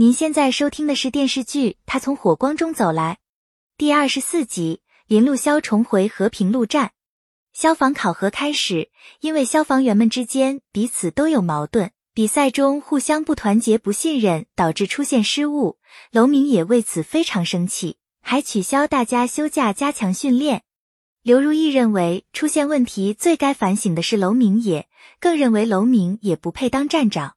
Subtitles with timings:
[0.00, 3.14] 您现在收听的是电视剧《他从火光中走来》
[3.76, 6.92] 第二十四集，林路潇重回和平路站。
[7.52, 15.78] 消防考核开始，因为消防员们之间彼此都有矛盾，比赛中互相不团结、不信任，导致出现失误。
[16.12, 20.62] 楼明也为此非常生气，还取消大家休假加强训练。
[21.24, 24.88] 刘如意认为出现问题最该反省的是楼明也，
[25.18, 27.34] 更认为楼明也不配当站长。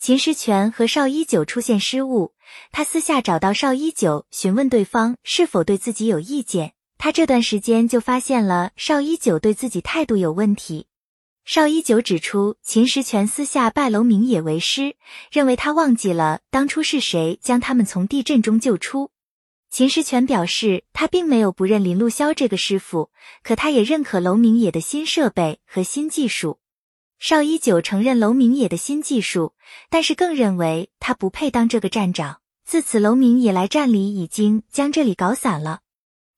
[0.00, 2.32] 秦时权和邵一九出现失误，
[2.72, 6.72] 他私下找到邵一九询问对方是否对自己有意见。
[6.96, 10.86] 他这段时间就发现了邵一九对自己态度有问题。
[11.44, 14.96] 邵一九指出，秦时权私下拜楼明野为师，
[15.30, 19.10] 认为他忘记了当初是谁将他们从地震中救出。
[19.68, 23.10] 秦时权表示，他并没有不认林路潇这个师傅，
[23.42, 26.58] 可他也认可楼明野的新设备和新技术。
[27.20, 29.52] 邵一九承认楼明野的新技术，
[29.90, 32.40] 但是更认为他不配当这个站长。
[32.64, 35.80] 自此，楼明野来站里已经将这里搞散了。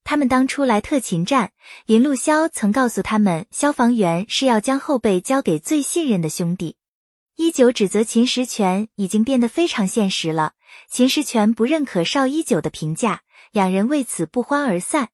[0.03, 1.53] 他们当初来特勤站，
[1.85, 6.75] 林路潇曾告诉他们，消防员是要将后背交给最信任的兄弟。
[7.37, 10.51] 一九指责秦时权已经变得非常现实了，
[10.89, 13.21] 秦时权不认可邵一九的评价，
[13.53, 15.07] 两人为此不欢而散。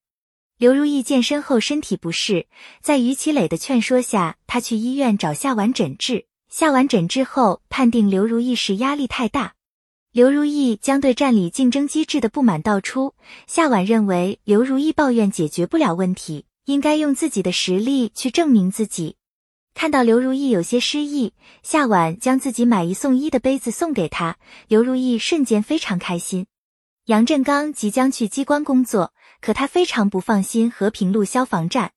[0.60, 2.46] 刘如意健身后身体不适，
[2.82, 6.26] 在于其磊的劝说下，他去医院找夏婉诊治。
[6.50, 9.54] 夏婉诊治后判定刘如意是压力太大。
[10.12, 13.14] 刘如意将对站里竞争机制的不满道出。
[13.46, 19.16] 夏婉认为刘如意抱怨解决不了问题，应该用自己的实力去证明自己。
[19.72, 24.36] 看到刘如意有些失意，夏婉将自己买一送一的杯子送给他，
[24.68, 26.44] 刘如意瞬间非常开心。
[27.10, 29.12] 杨振刚即将去机关工作。
[29.40, 31.90] 可他非常不放心和平路消防站。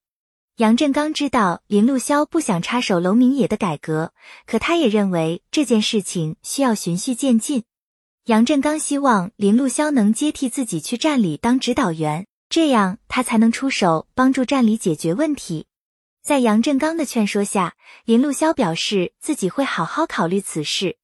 [0.55, 4.11] 杨振刚知道林路潇不想插手楼明野的改革，
[4.47, 7.63] 可他也认为这件事情需要循序渐进。
[8.25, 15.67] 杨振刚希望林路潇能接替自己去站里当指导员，这样他才能出手帮助站里解决问题。
[16.23, 17.75] 在杨振刚的劝说下，
[18.05, 20.97] 林路潇表示自己会好好考虑此事。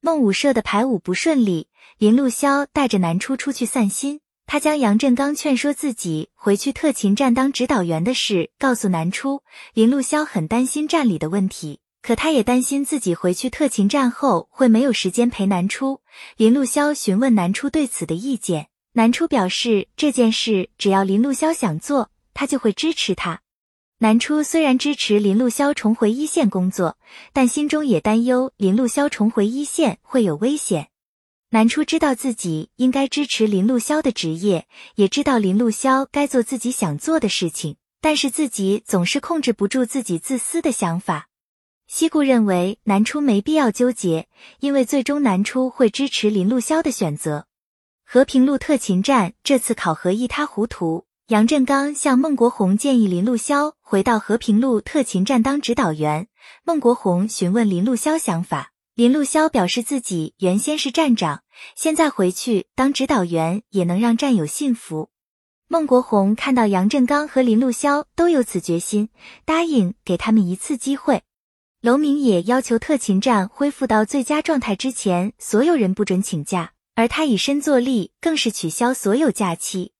[0.00, 1.66] 孟舞社的排舞不顺利，
[1.98, 4.20] 林路潇带着南初出去散心。
[4.46, 9.42] 他将杨振刚劝说自己回去特勤站当指导员的事告诉南初，
[9.74, 16.00] 林路潇很担心站里的问题，可他也担心自己回去特勤站后会没有时间陪南初。
[16.38, 23.42] 林路潇询问南初对此的意见，南初表示这件事只要林路潇想做，他就会支持他。
[23.98, 26.96] 南初虽然支持林路潇重回一线工作，
[27.34, 30.88] 但心中也担忧林路潇重回一线会有危险。
[31.50, 34.66] 南初知道自己应该支持林路潇的职业，
[34.96, 41.30] 也知道林路潇该做自己想做的事情，但是自己总是控制不住自己自私的想法。
[41.86, 44.28] 西固认为南初没必要纠结，
[44.60, 47.46] 因为最终南初会支持林路潇的选择。
[48.04, 56.28] 和平路特勤站这次考核一塌糊涂，杨振刚向孟国红建议林路潇回到和平路特勤站当指导员。
[56.62, 58.72] 孟国红询问林路潇想法。
[58.98, 61.44] 林路潇表示自己原先是站长，
[61.76, 65.10] 现在回去当指导员也能让战友信服。
[65.68, 69.10] 孟国红看到杨振刚和林路潇都有此决心，
[69.44, 71.22] 答应给他们一次机会。
[71.80, 79.92] 楼明也要求特勤站恢复到最佳状态之前，所有人不准请假，而他以身作力，更是取消所有假期。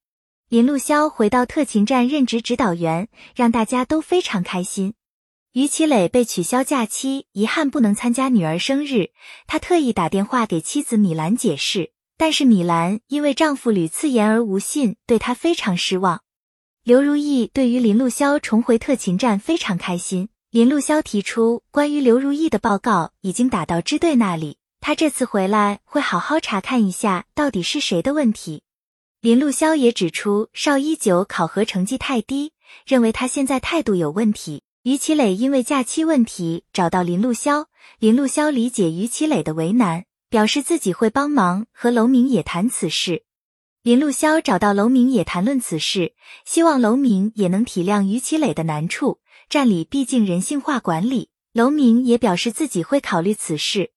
[0.48, 4.94] 林路潇回到特勤站任职指导员，让大家都非常开心。
[5.58, 9.10] 于其磊被取消假期，遗憾不能参加女儿生日。
[9.48, 16.22] 他特意打电话给妻子米兰解释，但是米兰因为丈夫屡次言而无信，对他非常失望。
[16.84, 20.28] 刘如意对于林路潇重回特勤站非常开心。
[20.52, 28.62] 林路潇提出关于刘如意的报告已经打到支队那里，他这次回来会好好查看一下到底是谁的问题。
[29.20, 32.52] 林路潇也指出邵一九考核成绩太低，
[32.86, 34.62] 认为他现在态度有问题。
[34.84, 37.66] 于其磊因为假期问题找到林路潇，
[37.99, 43.25] 林路潇理解于其磊的为难，表示自己会帮忙和楼明也谈此事。
[43.83, 46.15] 林路潇找到楼明也谈论此事，
[46.45, 49.19] 希望楼明也能体谅于其磊的难处。
[49.48, 53.91] 站里毕竟人性化管理，楼明也表示自己会考虑此事。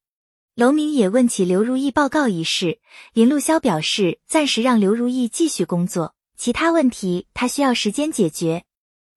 [0.56, 2.80] 楼明也问起刘如意报告一事，
[3.14, 8.64] 林路潇表示暂时让刘如意继续工作，其他问题他需要时间解决。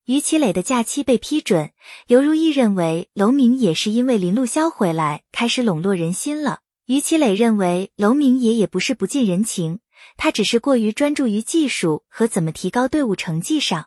[0.07, 1.71] 于其磊的假期被批准，
[2.07, 6.61] 刘如意认为楼明也是因为林路潇回来开始笼络人心了。
[6.85, 9.79] 于其磊认为楼明也也不是不近人情，
[10.19, 13.87] 他只是过于专注于技术和怎么提高队伍成绩上。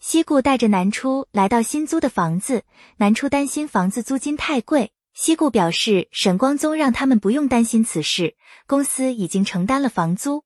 [0.00, 2.64] 西顾带着南初来到新租的房子，
[2.96, 8.34] 南初担心房子租金太贵，西固表示，沈光宗让他们不用担心此事，
[8.66, 10.43] 公司已经承担了房租。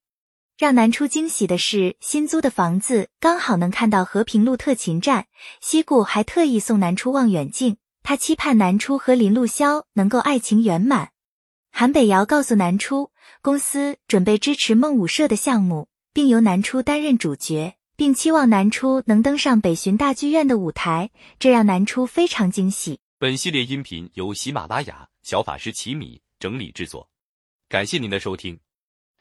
[0.58, 5.28] 让南初惊喜的是，新租的房子刚好能看到和平路特勤站。
[5.60, 11.10] 西固还特意送南初望远镜，他期盼南初和林路潇能够爱情圆满。
[11.70, 22.98] 韩北瑶告诉南初，公司准备支持梦舞社的项目，并由南初担任主角，并期望南初能登上北巡大剧院的舞台，这让南初非常惊喜。
[23.20, 27.08] 本系列音频由喜马拉雅小法师奇米整理制作，
[27.68, 28.58] 感谢您的收听。